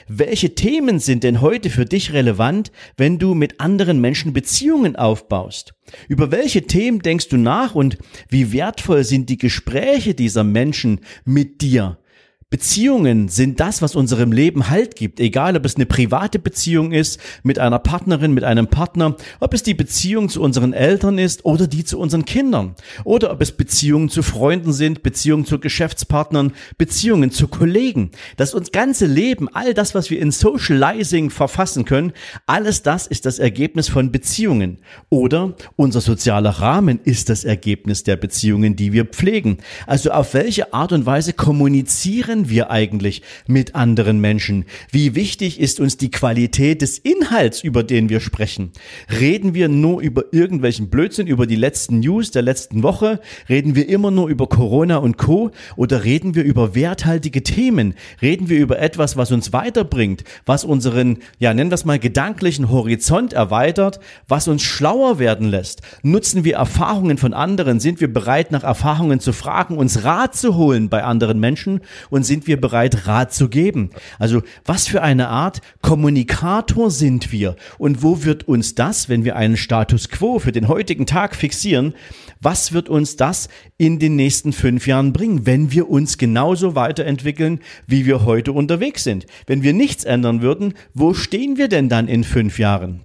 Welche 0.07 0.55
Themen 0.55 0.99
sind 0.99 1.23
denn 1.23 1.41
heute 1.41 1.69
für 1.69 1.85
dich 1.85 2.13
relevant, 2.13 2.71
wenn 2.97 3.19
du 3.19 3.33
mit 3.33 3.59
anderen 3.59 3.99
Menschen 3.99 4.33
Beziehungen 4.33 4.95
aufbaust? 4.95 5.73
Über 6.07 6.31
welche 6.31 6.63
Themen 6.63 6.99
denkst 6.99 7.27
du 7.27 7.37
nach 7.37 7.75
und 7.75 7.97
wie 8.29 8.53
wertvoll 8.53 9.03
sind 9.03 9.29
die 9.29 9.37
Gespräche 9.37 10.15
dieser 10.15 10.43
Menschen 10.43 11.01
mit 11.25 11.61
dir? 11.61 11.97
Beziehungen 12.51 13.29
sind 13.29 13.61
das, 13.61 13.81
was 13.81 13.95
unserem 13.95 14.33
Leben 14.33 14.69
Halt 14.69 14.97
gibt, 14.97 15.21
egal 15.21 15.55
ob 15.55 15.63
es 15.63 15.77
eine 15.77 15.85
private 15.85 16.37
Beziehung 16.37 16.91
ist 16.91 17.17
mit 17.43 17.59
einer 17.59 17.79
Partnerin, 17.79 18.33
mit 18.33 18.43
einem 18.43 18.67
Partner, 18.67 19.15
ob 19.39 19.53
es 19.53 19.63
die 19.63 19.73
Beziehung 19.73 20.27
zu 20.27 20.41
unseren 20.41 20.73
Eltern 20.73 21.17
ist 21.17 21.45
oder 21.45 21.65
die 21.65 21.85
zu 21.85 21.97
unseren 21.97 22.25
Kindern, 22.25 22.75
oder 23.05 23.31
ob 23.31 23.39
es 23.39 23.53
Beziehungen 23.53 24.09
zu 24.09 24.21
Freunden 24.21 24.73
sind, 24.73 25.01
Beziehungen 25.01 25.45
zu 25.45 25.59
Geschäftspartnern, 25.59 26.51
Beziehungen 26.77 27.31
zu 27.31 27.47
Kollegen. 27.47 28.11
Das 28.35 28.53
uns 28.53 28.73
ganze 28.73 29.05
Leben, 29.05 29.47
all 29.53 29.73
das, 29.73 29.95
was 29.95 30.09
wir 30.09 30.19
in 30.19 30.31
Socializing 30.31 31.29
verfassen 31.29 31.85
können, 31.85 32.11
alles 32.47 32.83
das 32.83 33.07
ist 33.07 33.25
das 33.25 33.39
Ergebnis 33.39 33.87
von 33.87 34.11
Beziehungen. 34.11 34.79
Oder 35.07 35.55
unser 35.77 36.01
sozialer 36.01 36.49
Rahmen 36.49 36.99
ist 37.05 37.29
das 37.29 37.45
Ergebnis 37.45 38.03
der 38.03 38.17
Beziehungen, 38.17 38.75
die 38.75 38.91
wir 38.91 39.05
pflegen. 39.05 39.59
Also 39.87 40.11
auf 40.11 40.33
welche 40.33 40.73
Art 40.73 40.91
und 40.91 41.05
Weise 41.05 41.31
kommunizieren 41.31 42.40
kommunizieren 42.41 42.49
wir 42.49 42.71
eigentlich 42.71 43.21
mit 43.47 43.75
anderen 43.75 44.19
Menschen? 44.19 44.65
Wie 44.91 45.15
wichtig 45.15 45.59
ist 45.59 45.79
uns 45.79 45.97
die 45.97 46.11
Qualität 46.11 46.81
des 46.81 46.97
Inhalts, 46.97 47.63
über 47.63 47.83
den 47.83 48.09
wir 48.09 48.19
sprechen? 48.19 48.71
Reden 49.09 49.53
wir 49.53 49.69
nur 49.69 50.01
über 50.01 50.25
irgendwelchen 50.31 50.89
Blödsinn, 50.89 51.27
über 51.27 51.45
die 51.45 51.55
letzten 51.55 51.99
News 51.99 52.31
der 52.31 52.41
letzten 52.41 52.83
Woche? 52.83 53.19
Reden 53.49 53.75
wir 53.75 53.87
immer 53.87 54.11
nur 54.11 54.27
über 54.27 54.47
Corona 54.47 54.97
und 54.97 55.17
Co? 55.17 55.51
Oder 55.75 56.03
reden 56.03 56.35
wir 56.35 56.43
über 56.43 56.75
werthaltige 56.75 57.43
Themen? 57.43 57.93
Reden 58.21 58.49
wir 58.49 58.59
über 58.59 58.79
etwas, 58.79 59.17
was 59.17 59.31
uns 59.31 59.53
weiterbringt, 59.53 60.23
was 60.45 60.63
unseren, 60.63 61.19
ja, 61.39 61.53
nennen 61.53 61.71
wir 61.71 61.75
es 61.75 61.85
mal, 61.85 61.99
gedanklichen 61.99 62.69
Horizont 62.69 63.33
erweitert, 63.33 63.99
was 64.27 64.47
uns 64.47 64.63
schlauer 64.63 65.19
werden 65.19 65.47
lässt? 65.49 65.81
Nutzen 66.03 66.43
wir 66.43 66.55
Erfahrungen 66.55 67.17
von 67.17 67.33
anderen? 67.33 67.79
Sind 67.79 68.01
wir 68.01 68.11
bereit, 68.11 68.51
nach 68.51 68.63
Erfahrungen 68.63 69.19
zu 69.19 69.33
fragen, 69.33 69.77
uns 69.77 70.03
Rat 70.03 70.35
zu 70.35 70.55
holen 70.55 70.89
bei 70.89 71.03
anderen 71.03 71.39
Menschen 71.39 71.81
und 72.09 72.25
sind 72.31 72.47
wir 72.47 72.61
bereit, 72.61 73.07
Rat 73.07 73.33
zu 73.33 73.49
geben? 73.49 73.89
Also 74.17 74.41
was 74.63 74.87
für 74.87 75.01
eine 75.01 75.27
Art 75.27 75.59
Kommunikator 75.81 76.89
sind 76.89 77.33
wir? 77.33 77.57
Und 77.77 78.03
wo 78.03 78.23
wird 78.23 78.47
uns 78.47 78.73
das, 78.73 79.09
wenn 79.09 79.25
wir 79.25 79.35
einen 79.35 79.57
Status 79.57 80.07
quo 80.07 80.39
für 80.39 80.53
den 80.53 80.69
heutigen 80.69 81.05
Tag 81.05 81.35
fixieren, 81.35 81.93
was 82.39 82.71
wird 82.71 82.87
uns 82.87 83.17
das 83.17 83.49
in 83.77 83.99
den 83.99 84.15
nächsten 84.15 84.53
fünf 84.53 84.87
Jahren 84.87 85.11
bringen, 85.11 85.45
wenn 85.45 85.73
wir 85.73 85.89
uns 85.89 86.17
genauso 86.17 86.73
weiterentwickeln, 86.73 87.59
wie 87.85 88.05
wir 88.05 88.23
heute 88.23 88.53
unterwegs 88.53 89.03
sind? 89.03 89.25
Wenn 89.45 89.61
wir 89.61 89.73
nichts 89.73 90.05
ändern 90.05 90.41
würden, 90.41 90.73
wo 90.93 91.13
stehen 91.13 91.57
wir 91.57 91.67
denn 91.67 91.89
dann 91.89 92.07
in 92.07 92.23
fünf 92.23 92.59
Jahren? 92.59 93.01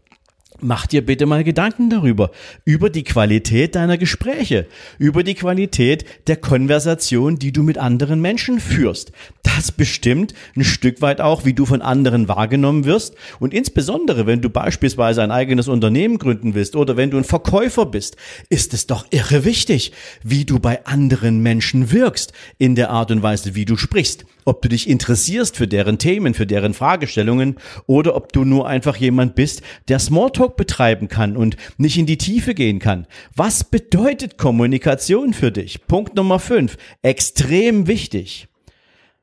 Mach 0.61 0.87
dir 0.87 1.05
bitte 1.05 1.27
mal 1.27 1.45
Gedanken 1.45 1.91
darüber, 1.91 2.31
über 2.65 2.89
die 2.89 3.05
Qualität 3.05 3.75
deiner 3.75 3.99
Gespräche, 3.99 4.67
über 4.99 5.23
die 5.23 5.35
Qualität 5.35 6.07
der 6.29 6.37
Konversation, 6.37 7.39
die 7.39 7.53
du 7.53 7.63
mit 7.63 7.77
anderen 7.77 8.23
Menschen 8.23 8.59
führst. 8.59 9.13
Das 9.43 9.71
bestimmt 9.71 10.33
ein 10.57 10.65
Stück 10.65 11.03
weit 11.03 11.21
auch, 11.21 11.45
wie 11.45 11.53
du 11.53 11.67
von 11.67 11.83
anderen 11.83 12.29
wahrgenommen 12.29 12.87
wirst 12.87 13.17
und 13.39 13.53
insbesondere, 13.53 14.27
wenn 14.27 14.41
du 14.41 14.49
beispielsweise 14.49 15.23
ein 15.23 15.31
eigenes 15.31 15.69
Unternehmen 15.69 16.19
gründen 16.19 16.55
willst 16.55 16.75
oder 16.75 16.97
wenn 16.97 17.11
du 17.11 17.19
ein 17.19 17.25
Verkäufer 17.25 17.85
bist, 17.85 18.17
ist 18.49 18.73
es 18.73 18.87
doch 18.87 19.07
irre 19.11 19.45
wichtig, 19.45 19.93
wie 20.23 20.47
du 20.47 20.59
bei 20.59 20.87
anderen 20.87 21.41
Menschen 21.41 21.93
wirkst 21.93 22.33
in 22.57 22.75
der 22.77 22.91
Art 22.91 23.11
und 23.11 23.23
Weise, 23.23 23.55
wie 23.55 23.67
du 23.67 23.77
sprichst 23.77 24.25
ob 24.47 24.63
du 24.63 24.69
dich 24.71 24.89
interessierst 24.89 25.57
für 25.57 25.69
deren 25.69 25.99
Themen, 25.99 26.33
für 26.33 26.47
deren 26.47 26.73
Fragestellungen 26.73 27.57
oder 27.87 28.17
ob 28.17 28.33
du 28.33 28.45
nur 28.45 28.67
einfach 28.67 28.97
jemand 28.97 29.35
bist, 29.35 29.61
der 29.89 29.99
Smalltalk 29.99 30.57
betreiben 30.57 31.09
kann 31.09 31.37
und 31.37 31.57
nicht 31.77 31.99
in 31.99 32.07
die 32.07 32.17
Tiefe 32.17 32.55
gehen 32.55 32.79
kann. 32.79 33.07
Was 33.35 33.65
bedeutet 33.65 34.39
Kommunikation 34.39 35.35
für 35.35 35.53
dich? 35.53 35.87
Punkt 35.87 36.15
Nummer 36.15 36.39
fünf, 36.39 36.79
extrem 37.03 37.87
wichtig. 37.87 38.49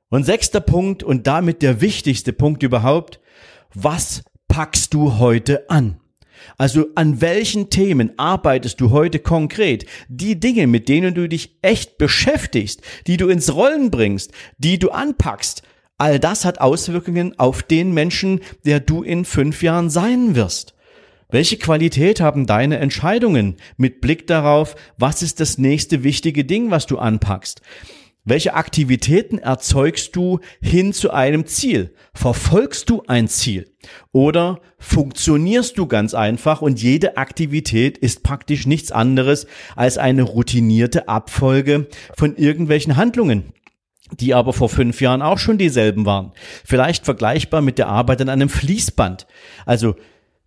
Und 0.10 0.26
sechster 0.26 0.62
Punkt 0.62 1.02
und 1.02 1.26
damit 1.26 1.64
der 1.64 1.82
wichtigste 1.82 2.34
Punkt 2.34 2.62
überhaupt, 2.62 3.20
was 3.74 4.24
packst 4.48 4.94
du 4.94 5.18
heute 5.18 5.70
an? 5.72 6.00
Also 6.58 6.88
an 6.96 7.22
welchen 7.22 7.70
Themen 7.70 8.18
arbeitest 8.18 8.80
du 8.82 8.92
heute 8.92 9.20
konkret? 9.20 9.86
Die 10.08 10.40
Dinge, 10.40 10.68
mit 10.68 10.90
denen 10.90 11.14
du 11.14 11.28
dich 11.28 11.58
echt 11.62 11.98
beschäftigst, 11.98 12.82
die 13.08 13.18
du 13.18 13.30
ins 13.30 13.54
Rollen 13.54 13.92
bringst, 13.92 14.32
die 14.58 14.80
du 14.80 14.90
anpackst, 14.90 15.64
all 15.98 16.20
das 16.20 16.46
hat 16.46 16.60
Auswirkungen 16.60 17.38
auf 17.40 17.64
den 17.64 17.94
Menschen, 17.94 18.42
der 18.66 18.80
du 18.80 19.04
in 19.04 19.26
fünf 19.26 19.64
Jahren 19.64 19.90
sein 19.90 20.36
wirst. 20.36 20.74
Welche 21.30 21.58
Qualität 21.58 22.22
haben 22.22 22.46
deine 22.46 22.78
Entscheidungen 22.78 23.56
mit 23.78 24.02
Blick 24.02 24.28
darauf, 24.28 24.76
was 24.98 25.24
ist 25.24 25.40
das 25.40 25.58
nächste 25.58 26.04
wichtige 26.04 26.46
Ding, 26.46 26.70
was 26.70 26.86
du 26.86 27.00
anpackst? 27.00 27.62
Welche 28.26 28.54
Aktivitäten 28.54 29.38
erzeugst 29.38 30.16
du 30.16 30.40
hin 30.62 30.94
zu 30.94 31.12
einem 31.12 31.46
Ziel? 31.46 31.94
Verfolgst 32.14 32.90
du 32.90 33.04
ein 33.06 33.28
Ziel? 33.28 33.70
Oder 34.14 34.62
funktionierst 34.80 35.78
du 35.78 35.88
ganz 35.88 36.14
einfach 36.14 36.62
und 36.62 36.82
jede 36.82 37.18
Aktivität 37.18 37.98
ist 37.98 38.24
praktisch 38.24 38.66
nichts 38.66 38.94
anderes 38.94 39.46
als 39.76 39.98
eine 39.98 40.24
routinierte 40.24 41.10
Abfolge 41.10 41.88
von 42.16 42.38
irgendwelchen 42.38 42.96
Handlungen? 42.96 43.54
die 44.20 44.36
aber 44.36 44.54
vor 44.54 44.70
fünf 44.70 45.02
Jahren 45.02 45.24
auch 45.24 45.40
schon 45.40 45.58
dieselben 45.58 46.06
waren. 46.06 46.34
Vielleicht 46.64 47.06
vergleichbar 47.06 47.62
mit 47.62 47.80
der 47.80 47.88
Arbeit 47.88 48.22
an 48.22 48.30
einem 48.30 48.50
Fließband. 48.50 49.26
Also 49.66 49.96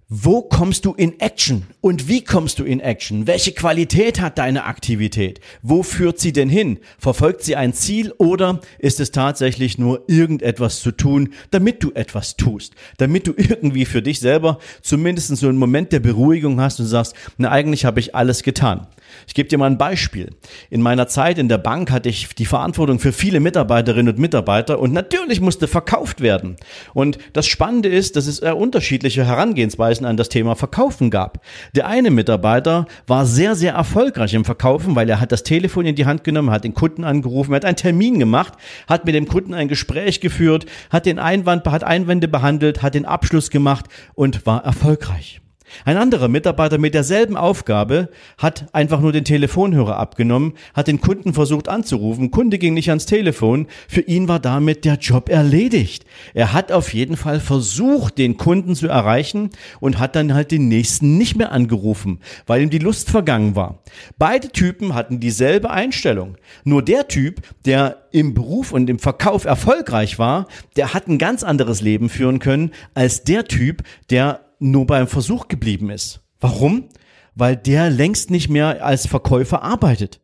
wo 0.08 0.40
kommst 0.42 0.84
du 0.84 0.94
in 0.94 1.18
Action 1.18 1.66
und 1.80 2.06
wie 2.06 2.22
kommst 2.22 2.60
du 2.60 2.64
in 2.64 2.78
Action? 2.78 3.26
Welche 3.26 3.50
Qualität 3.50 4.20
hat 4.20 4.38
deine 4.38 4.62
Aktivität? 4.62 5.40
Wo 5.62 5.82
führt 5.82 6.20
sie 6.20 6.32
denn 6.32 6.48
hin? 6.48 6.78
Verfolgt 6.96 7.42
sie 7.42 7.56
ein 7.56 7.72
Ziel 7.72 8.12
oder 8.18 8.60
ist 8.78 9.00
es 9.00 9.10
tatsächlich 9.10 9.78
nur 9.78 10.04
irgendetwas 10.06 10.78
zu 10.78 10.92
tun, 10.92 11.30
damit 11.50 11.82
du 11.82 11.90
etwas 11.90 12.36
tust? 12.36 12.76
Damit 12.98 13.26
du 13.26 13.32
irgendwie 13.36 13.84
für 13.84 14.00
dich 14.00 14.20
selber 14.20 14.58
zumindest 14.80 15.36
so 15.36 15.48
einen 15.48 15.58
Moment 15.58 15.90
der 15.90 15.98
Beruhigung 15.98 16.60
hast 16.60 16.78
und 16.78 16.86
sagst, 16.86 17.14
na 17.36 17.50
eigentlich 17.50 17.84
habe 17.84 17.98
ich 17.98 18.14
alles 18.14 18.44
getan. 18.44 18.86
Ich 19.26 19.34
gebe 19.34 19.48
dir 19.48 19.58
mal 19.58 19.70
ein 19.70 19.78
Beispiel. 19.78 20.30
In 20.70 20.82
meiner 20.82 21.08
Zeit 21.08 21.38
in 21.38 21.48
der 21.48 21.58
Bank 21.58 21.90
hatte 21.90 22.08
ich 22.08 22.28
die 22.34 22.46
Verantwortung 22.46 23.00
für 23.00 23.12
viele 23.12 23.40
Mitarbeiterinnen 23.40 24.14
und 24.14 24.20
Mitarbeiter 24.20 24.78
und 24.78 24.92
natürlich 24.92 25.40
musste 25.40 25.66
verkauft 25.66 26.20
werden. 26.20 26.56
Und 26.94 27.18
das 27.32 27.46
Spannende 27.46 27.88
ist, 27.88 28.14
dass 28.14 28.28
es 28.28 28.38
unterschiedliche 28.38 29.24
Herangehensweisen 29.24 29.95
an 30.04 30.16
das 30.16 30.28
Thema 30.28 30.54
Verkaufen 30.56 31.10
gab. 31.10 31.40
Der 31.74 31.86
eine 31.86 32.10
Mitarbeiter 32.10 32.86
war 33.06 33.24
sehr, 33.24 33.54
sehr 33.54 33.74
erfolgreich 33.74 34.34
im 34.34 34.44
Verkaufen, 34.44 34.94
weil 34.96 35.08
er 35.08 35.20
hat 35.20 35.32
das 35.32 35.42
Telefon 35.42 35.86
in 35.86 35.94
die 35.94 36.06
Hand 36.06 36.24
genommen, 36.24 36.50
hat 36.50 36.64
den 36.64 36.74
Kunden 36.74 37.04
angerufen, 37.04 37.54
hat 37.54 37.64
einen 37.64 37.76
Termin 37.76 38.18
gemacht, 38.18 38.54
hat 38.88 39.04
mit 39.04 39.14
dem 39.14 39.28
Kunden 39.28 39.54
ein 39.54 39.68
Gespräch 39.68 40.20
geführt, 40.20 40.66
hat 40.90 41.06
den 41.06 41.18
Einwand, 41.18 41.66
hat 41.66 41.84
Einwände 41.84 42.28
behandelt, 42.28 42.82
hat 42.82 42.94
den 42.94 43.06
Abschluss 43.06 43.50
gemacht 43.50 43.86
und 44.14 44.44
war 44.46 44.64
erfolgreich. 44.64 45.40
Ein 45.84 45.96
anderer 45.96 46.28
Mitarbeiter 46.28 46.78
mit 46.78 46.94
derselben 46.94 47.36
Aufgabe 47.36 48.08
hat 48.38 48.66
einfach 48.72 49.00
nur 49.00 49.12
den 49.12 49.24
Telefonhörer 49.24 49.96
abgenommen, 49.96 50.54
hat 50.74 50.88
den 50.88 51.00
Kunden 51.00 51.34
versucht 51.34 51.68
anzurufen, 51.68 52.30
Kunde 52.30 52.58
ging 52.58 52.74
nicht 52.74 52.88
ans 52.88 53.06
Telefon, 53.06 53.66
für 53.88 54.00
ihn 54.00 54.28
war 54.28 54.40
damit 54.40 54.84
der 54.84 54.94
Job 54.94 55.28
erledigt. 55.28 56.04
Er 56.34 56.52
hat 56.52 56.72
auf 56.72 56.94
jeden 56.94 57.16
Fall 57.16 57.40
versucht, 57.40 58.18
den 58.18 58.36
Kunden 58.36 58.74
zu 58.74 58.88
erreichen 58.88 59.50
und 59.80 59.98
hat 59.98 60.16
dann 60.16 60.34
halt 60.34 60.50
den 60.50 60.68
nächsten 60.68 61.18
nicht 61.18 61.36
mehr 61.36 61.52
angerufen, 61.52 62.20
weil 62.46 62.62
ihm 62.62 62.70
die 62.70 62.78
Lust 62.78 63.10
vergangen 63.10 63.56
war. 63.56 63.82
Beide 64.18 64.48
Typen 64.48 64.94
hatten 64.94 65.20
dieselbe 65.20 65.70
Einstellung. 65.70 66.36
Nur 66.64 66.82
der 66.82 67.08
Typ, 67.08 67.42
der 67.64 68.06
im 68.12 68.34
Beruf 68.34 68.72
und 68.72 68.88
im 68.88 68.98
Verkauf 68.98 69.44
erfolgreich 69.44 70.18
war, 70.18 70.46
der 70.76 70.94
hat 70.94 71.08
ein 71.08 71.18
ganz 71.18 71.42
anderes 71.42 71.80
Leben 71.80 72.08
führen 72.08 72.38
können 72.38 72.70
als 72.94 73.24
der 73.24 73.44
Typ, 73.44 73.82
der 74.10 74.45
nur 74.58 74.86
beim 74.86 75.06
Versuch 75.06 75.48
geblieben 75.48 75.90
ist. 75.90 76.20
Warum? 76.40 76.88
Weil 77.34 77.56
der 77.56 77.90
längst 77.90 78.30
nicht 78.30 78.48
mehr 78.48 78.84
als 78.84 79.06
Verkäufer 79.06 79.62
arbeitet. 79.62 80.20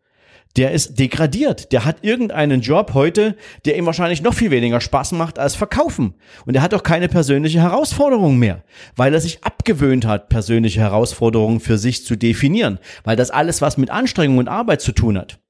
Der 0.57 0.73
ist 0.73 0.99
degradiert. 0.99 1.73
Der 1.73 1.87
hat 1.87 2.05
irgendeinen 2.05 2.61
Job 2.61 2.93
heute, 2.93 3.37
der 3.65 3.77
ihm 3.79 3.87
wahrscheinlich 3.87 4.23
noch 4.23 4.35
viel 4.35 4.51
weniger 4.51 4.81
Spaß 4.81 5.13
macht 5.13 5.39
als 5.39 5.55
Verkaufen. 5.55 6.15
Und 6.45 6.55
er 6.55 6.63
hat 6.63 6.75
auch 6.75 6.83
keine 6.83 7.09
persönliche 7.09 7.61
Herausforderung 7.61 8.39
mehr, 8.39 8.63
weil 8.95 9.15
er 9.15 9.21
sich 9.21 9.43
abgewöhnt 9.45 10.05
hat, 10.05 10.29
persönliche 10.29 10.81
Herausforderungen 10.81 11.61
für 11.61 11.79
sich 11.79 12.05
zu 12.05 12.17
definieren, 12.17 12.79
weil 13.05 13.17
das 13.17 13.31
alles 13.31 13.63
was 13.63 13.79
mit 13.79 13.91
Anstrengung 13.91 14.39
und 14.39 14.49
Arbeit 14.49 14.83
zu 14.83 14.93
tun 14.93 15.17
hat. 15.17 15.42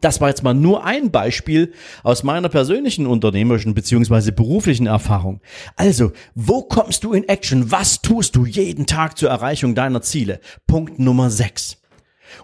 Das 0.00 0.20
war 0.20 0.28
jetzt 0.28 0.44
mal 0.44 0.54
nur 0.54 0.84
ein 0.84 1.10
Beispiel 1.10 1.72
aus 2.04 2.22
meiner 2.22 2.48
persönlichen 2.48 3.06
unternehmerischen 3.06 3.74
beziehungsweise 3.74 4.32
beruflichen 4.32 4.86
Erfahrung. 4.86 5.40
Also, 5.76 6.12
wo 6.34 6.62
kommst 6.62 7.04
du 7.04 7.12
in 7.12 7.28
Action? 7.28 7.70
Was 7.72 8.00
tust 8.00 8.36
du 8.36 8.46
jeden 8.46 8.86
Tag 8.86 9.18
zur 9.18 9.30
Erreichung 9.30 9.74
deiner 9.74 10.00
Ziele? 10.02 10.40
Punkt 10.66 10.98
Nummer 11.00 11.28
6. 11.28 11.79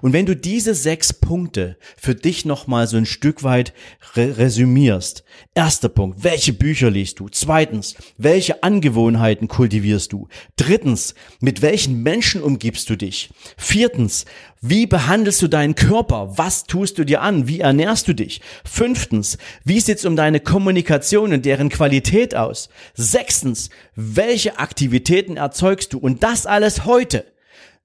Und 0.02 0.12
wenn 0.12 0.26
du 0.26 0.36
diese 0.36 0.74
sechs 0.74 1.12
Punkte 1.12 1.76
für 1.96 2.14
dich 2.14 2.44
nochmal 2.44 2.86
so 2.86 2.96
ein 2.96 3.06
Stück 3.06 3.42
weit 3.42 3.72
re 4.14 4.36
resümierst. 4.38 5.24
Erster 5.54 5.88
Punkt, 5.88 6.24
welche 6.24 6.52
Bücher 6.52 6.90
liest 6.90 7.20
du? 7.20 7.28
Zweitens, 7.28 7.94
welche 8.16 8.62
Angewohnheiten 8.62 9.48
kultivierst 9.48 10.12
du? 10.12 10.28
Drittens, 10.56 11.14
mit 11.40 11.62
welchen 11.62 12.02
Menschen 12.02 12.42
umgibst 12.42 12.90
du 12.90 12.96
dich? 12.96 13.30
Viertens, 13.56 14.24
wie 14.60 14.86
behandelst 14.86 15.42
du 15.42 15.48
deinen 15.48 15.74
Körper? 15.74 16.36
Was 16.36 16.64
tust 16.64 16.98
du 16.98 17.04
dir 17.04 17.22
an? 17.22 17.46
Wie 17.48 17.60
ernährst 17.60 18.08
du 18.08 18.14
dich? 18.14 18.40
Fünftens, 18.64 19.38
wie 19.64 19.80
sieht's 19.80 20.04
um 20.04 20.16
deine 20.16 20.40
Kommunikation 20.40 21.32
und 21.32 21.44
deren 21.44 21.68
Qualität 21.68 22.34
aus? 22.34 22.68
Sechstens, 22.94 23.70
welche 23.94 24.58
Aktivitäten 24.58 25.36
erzeugst 25.36 25.92
du? 25.92 25.98
Und 25.98 26.22
das 26.22 26.46
alles 26.46 26.84
heute. 26.84 27.24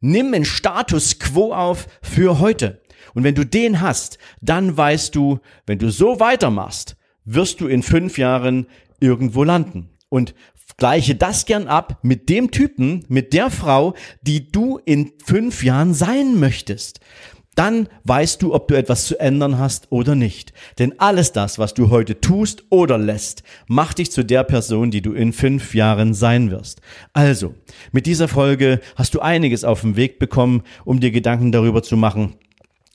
Nimm 0.02 0.34
einen 0.34 0.46
Status 0.46 1.20
quo 1.20 1.54
auf 1.54 1.88
für 2.02 2.40
heute. 2.40 2.82
Und 3.14 3.24
wenn 3.24 3.36
du 3.36 3.46
den 3.46 3.82
hast, 3.82 4.18
dann 4.42 4.76
weißt 4.76 5.16
du, 5.16 5.40
wenn 5.66 5.80
du 5.80 5.90
so 5.90 6.20
weitermachst, 6.20 6.98
wirst 7.24 7.62
du 7.62 7.68
in 7.68 7.84
fünf 7.84 8.18
Jahren 8.18 8.68
irgendwo 9.00 9.44
landen. 9.44 9.90
Und 10.10 10.34
gleiche 10.78 11.14
das 11.14 11.46
gern 11.46 11.68
ab 11.68 12.00
mit 12.02 12.28
dem 12.28 12.50
Typen, 12.50 13.06
mit 13.08 13.34
der 13.34 13.52
Frau, 13.52 13.94
die 14.24 14.52
du 14.52 14.80
in 14.84 15.12
fünf 15.24 15.64
Jahren 15.64 15.94
sein 15.94 16.40
möchtest 16.40 17.00
dann 17.56 17.90
weißt 18.06 18.42
du, 18.42 18.54
ob 18.54 18.68
du 18.68 18.76
etwas 18.76 19.06
zu 19.06 19.20
ändern 19.20 19.60
hast 19.60 19.92
oder 19.92 20.16
nicht. 20.16 20.54
Denn 20.80 21.00
alles 21.00 21.34
das, 21.34 21.60
was 21.60 21.74
du 21.74 21.90
heute 21.90 22.22
tust 22.22 22.64
oder 22.70 22.98
lässt, 22.98 23.44
macht 23.68 23.98
dich 23.98 24.12
zu 24.12 24.24
der 24.24 24.44
Person, 24.44 24.90
die 24.90 25.02
du 25.02 25.14
in 25.14 25.34
fünf 25.34 25.76
Jahren 25.76 26.14
sein 26.14 26.50
wirst. 26.50 26.82
Also, 27.14 27.54
mit 27.92 28.06
dieser 28.06 28.28
Folge 28.28 28.80
hast 28.96 29.14
du 29.14 29.20
einiges 29.20 29.64
auf 29.64 29.82
den 29.82 29.98
Weg 29.98 30.18
bekommen, 30.18 30.64
um 30.86 31.00
dir 31.02 31.12
Gedanken 31.12 31.52
darüber 31.52 31.84
zu 31.84 31.98
machen, 31.98 32.36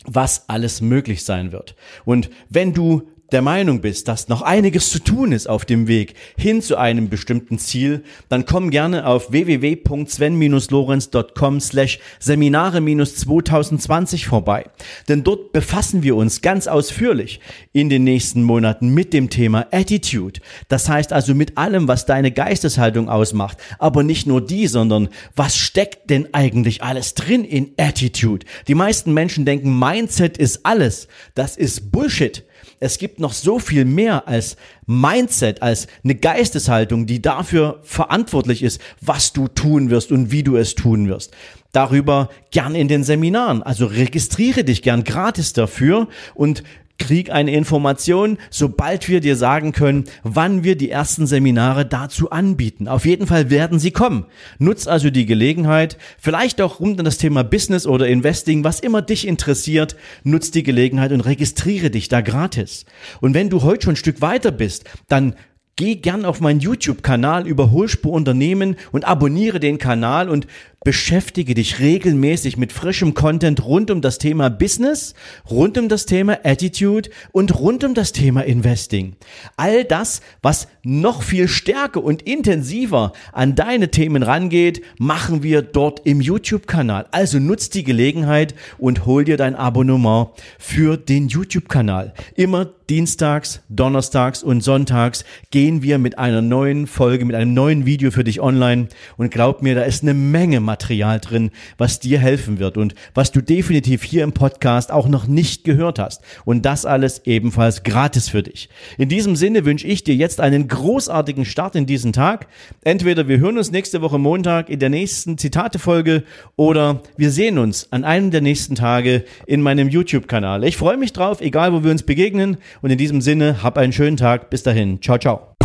was 0.06 0.48
alles 0.48 0.80
möglich 0.80 1.24
sein 1.24 1.52
wird. 1.52 1.76
Und 2.04 2.30
wenn 2.48 2.72
du 2.72 3.08
der 3.32 3.42
Meinung 3.42 3.80
bist, 3.80 4.06
dass 4.08 4.28
noch 4.28 4.42
einiges 4.42 4.90
zu 4.90 4.98
tun 5.00 5.32
ist 5.32 5.48
auf 5.48 5.64
dem 5.64 5.88
Weg 5.88 6.14
hin 6.36 6.60
zu 6.62 6.76
einem 6.76 7.08
bestimmten 7.08 7.58
Ziel, 7.58 8.04
dann 8.28 8.46
komm 8.46 8.70
gerne 8.70 9.04
auf 9.06 9.32
www.sven-lorenz.com 9.32 11.60
slash 11.60 11.98
Seminare-2020 12.20 14.26
vorbei. 14.26 14.66
Denn 15.08 15.24
dort 15.24 15.52
befassen 15.52 16.04
wir 16.04 16.14
uns 16.14 16.40
ganz 16.40 16.68
ausführlich 16.68 17.40
in 17.72 17.88
den 17.88 18.04
nächsten 18.04 18.44
Monaten 18.44 18.90
mit 18.90 19.12
dem 19.12 19.28
Thema 19.28 19.66
Attitude. 19.72 20.38
Das 20.68 20.88
heißt 20.88 21.12
also 21.12 21.34
mit 21.34 21.58
allem, 21.58 21.88
was 21.88 22.06
deine 22.06 22.30
Geisteshaltung 22.30 23.08
ausmacht. 23.08 23.58
Aber 23.78 24.04
nicht 24.04 24.28
nur 24.28 24.44
die, 24.44 24.66
sondern 24.68 25.08
was 25.34 25.56
steckt 25.56 26.10
denn 26.10 26.32
eigentlich 26.32 26.84
alles 26.84 27.14
drin 27.14 27.44
in 27.44 27.72
Attitude? 27.76 28.46
Die 28.68 28.74
meisten 28.74 29.12
Menschen 29.12 29.44
denken, 29.44 29.78
Mindset 29.78 30.38
ist 30.38 30.64
alles. 30.64 31.08
Das 31.34 31.56
ist 31.56 31.90
Bullshit 31.90 32.45
es 32.80 32.98
gibt 32.98 33.20
noch 33.20 33.32
so 33.32 33.58
viel 33.58 33.84
mehr 33.84 34.28
als 34.28 34.56
Mindset, 34.86 35.62
als 35.62 35.86
eine 36.04 36.14
Geisteshaltung, 36.14 37.06
die 37.06 37.22
dafür 37.22 37.80
verantwortlich 37.82 38.62
ist, 38.62 38.80
was 39.00 39.32
du 39.32 39.48
tun 39.48 39.90
wirst 39.90 40.12
und 40.12 40.30
wie 40.30 40.42
du 40.42 40.56
es 40.56 40.74
tun 40.74 41.08
wirst. 41.08 41.32
Darüber 41.72 42.30
gern 42.50 42.74
in 42.74 42.88
den 42.88 43.04
Seminaren. 43.04 43.62
Also 43.62 43.86
registriere 43.86 44.64
dich 44.64 44.82
gern 44.82 45.04
gratis 45.04 45.52
dafür 45.52 46.08
und 46.34 46.62
krieg 46.98 47.30
eine 47.30 47.52
Information, 47.52 48.38
sobald 48.50 49.08
wir 49.08 49.20
dir 49.20 49.36
sagen 49.36 49.72
können, 49.72 50.04
wann 50.22 50.64
wir 50.64 50.76
die 50.76 50.90
ersten 50.90 51.26
Seminare 51.26 51.86
dazu 51.86 52.30
anbieten. 52.30 52.88
Auf 52.88 53.06
jeden 53.06 53.26
Fall 53.26 53.50
werden 53.50 53.78
sie 53.78 53.90
kommen. 53.90 54.26
Nutz 54.58 54.86
also 54.86 55.10
die 55.10 55.26
Gelegenheit, 55.26 55.98
vielleicht 56.18 56.60
auch 56.60 56.80
rund 56.80 56.98
um 56.98 57.04
das 57.04 57.18
Thema 57.18 57.44
Business 57.44 57.86
oder 57.86 58.08
Investing, 58.08 58.64
was 58.64 58.80
immer 58.80 59.02
dich 59.02 59.26
interessiert, 59.26 59.96
nutz 60.24 60.50
die 60.50 60.62
Gelegenheit 60.62 61.12
und 61.12 61.20
registriere 61.20 61.90
dich 61.90 62.08
da 62.08 62.20
gratis. 62.20 62.84
Und 63.20 63.34
wenn 63.34 63.50
du 63.50 63.62
heute 63.62 63.84
schon 63.84 63.94
ein 63.94 63.96
Stück 63.96 64.20
weiter 64.20 64.50
bist, 64.50 64.84
dann 65.08 65.34
Geh 65.78 65.96
gern 65.96 66.24
auf 66.24 66.40
meinen 66.40 66.60
YouTube-Kanal 66.60 67.46
Überholspur 67.46 68.12
Unternehmen 68.12 68.76
und 68.92 69.04
abonniere 69.04 69.60
den 69.60 69.76
Kanal 69.76 70.30
und 70.30 70.46
beschäftige 70.86 71.54
dich 71.54 71.80
regelmäßig 71.80 72.56
mit 72.56 72.72
frischem 72.72 73.12
Content 73.12 73.62
rund 73.64 73.90
um 73.90 74.00
das 74.00 74.16
Thema 74.16 74.48
Business, 74.48 75.12
rund 75.50 75.76
um 75.76 75.90
das 75.90 76.06
Thema 76.06 76.38
Attitude 76.44 77.10
und 77.30 77.58
rund 77.58 77.84
um 77.84 77.92
das 77.92 78.12
Thema 78.12 78.42
Investing. 78.42 79.16
All 79.58 79.84
das, 79.84 80.22
was 80.40 80.68
noch 80.82 81.22
viel 81.22 81.46
stärker 81.46 82.02
und 82.02 82.22
intensiver 82.22 83.12
an 83.32 83.54
deine 83.54 83.90
Themen 83.90 84.22
rangeht, 84.22 84.80
machen 84.96 85.42
wir 85.42 85.60
dort 85.60 86.06
im 86.06 86.22
YouTube-Kanal. 86.22 87.06
Also 87.10 87.38
nutz 87.38 87.68
die 87.68 87.84
Gelegenheit 87.84 88.54
und 88.78 89.04
hol 89.04 89.24
dir 89.24 89.36
dein 89.36 89.56
Abonnement 89.56 90.28
für 90.58 90.96
den 90.96 91.28
YouTube-Kanal. 91.28 92.14
Immer 92.34 92.64
dienstags, 92.90 93.62
donnerstags 93.68 94.42
und 94.42 94.62
sonntags 94.62 95.24
gehen 95.50 95.82
wir 95.82 95.98
mit 95.98 96.18
einer 96.18 96.42
neuen 96.42 96.86
Folge, 96.86 97.24
mit 97.24 97.34
einem 97.34 97.54
neuen 97.54 97.86
Video 97.86 98.10
für 98.10 98.24
dich 98.24 98.40
online 98.40 98.88
und 99.16 99.30
glaub 99.30 99.62
mir, 99.62 99.74
da 99.74 99.82
ist 99.82 100.02
eine 100.02 100.14
Menge 100.14 100.60
Material 100.60 101.20
drin, 101.20 101.50
was 101.78 102.00
dir 102.00 102.18
helfen 102.18 102.58
wird 102.58 102.76
und 102.76 102.94
was 103.14 103.32
du 103.32 103.40
definitiv 103.40 104.02
hier 104.02 104.22
im 104.22 104.32
Podcast 104.32 104.92
auch 104.92 105.08
noch 105.08 105.26
nicht 105.26 105.64
gehört 105.64 105.98
hast. 105.98 106.22
Und 106.44 106.64
das 106.64 106.86
alles 106.86 107.22
ebenfalls 107.24 107.82
gratis 107.82 108.28
für 108.28 108.42
dich. 108.42 108.68
In 108.98 109.08
diesem 109.08 109.36
Sinne 109.36 109.64
wünsche 109.64 109.86
ich 109.86 110.04
dir 110.04 110.14
jetzt 110.14 110.40
einen 110.40 110.68
großartigen 110.68 111.44
Start 111.44 111.74
in 111.74 111.86
diesen 111.86 112.12
Tag. 112.12 112.46
Entweder 112.84 113.28
wir 113.28 113.38
hören 113.38 113.58
uns 113.58 113.70
nächste 113.70 114.02
Woche 114.02 114.18
Montag 114.18 114.70
in 114.70 114.78
der 114.78 114.90
nächsten 114.90 115.38
Zitate-Folge 115.38 116.22
oder 116.56 117.02
wir 117.16 117.30
sehen 117.30 117.58
uns 117.58 117.92
an 117.92 118.04
einem 118.04 118.30
der 118.30 118.40
nächsten 118.40 118.74
Tage 118.74 119.24
in 119.46 119.62
meinem 119.62 119.88
YouTube-Kanal. 119.88 120.64
Ich 120.64 120.76
freue 120.76 120.96
mich 120.96 121.12
drauf, 121.12 121.40
egal 121.40 121.72
wo 121.72 121.82
wir 121.82 121.90
uns 121.90 122.02
begegnen. 122.02 122.58
Und 122.82 122.90
in 122.90 122.98
diesem 122.98 123.20
Sinne, 123.20 123.62
hab 123.62 123.78
einen 123.78 123.92
schönen 123.92 124.16
Tag. 124.16 124.50
Bis 124.50 124.62
dahin. 124.62 125.00
Ciao, 125.02 125.18
ciao. 125.18 125.56